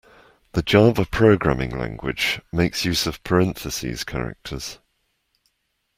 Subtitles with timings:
[0.53, 4.79] The Java programming language makes use of parentheses characters.